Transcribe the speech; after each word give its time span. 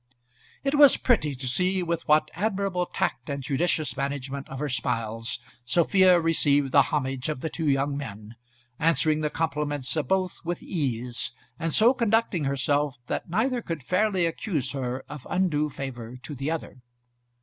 It 0.63 0.73
was 0.73 0.97
pretty 0.97 1.35
to 1.35 1.47
see 1.47 1.83
with 1.83 2.07
what 2.07 2.31
admirable 2.33 2.87
tact 2.87 3.29
and 3.29 3.43
judicious 3.43 3.95
management 3.95 4.49
of 4.49 4.57
her 4.57 4.67
smiles 4.67 5.37
Sophia 5.63 6.19
received 6.19 6.71
the 6.71 6.81
homage 6.81 7.29
of 7.29 7.41
the 7.41 7.51
two 7.51 7.69
young 7.69 7.95
men, 7.95 8.33
answering 8.79 9.21
the 9.21 9.29
compliments 9.29 9.95
of 9.95 10.07
both 10.07 10.39
with 10.43 10.63
ease, 10.63 11.33
and 11.59 11.71
so 11.71 11.93
conducting 11.93 12.45
herself 12.45 12.97
that 13.05 13.29
neither 13.29 13.61
could 13.61 13.83
fairly 13.83 14.25
accuse 14.25 14.71
her 14.71 15.03
of 15.07 15.27
undue 15.29 15.69
favour 15.69 16.17
to 16.23 16.33
the 16.33 16.49
other. 16.49 16.79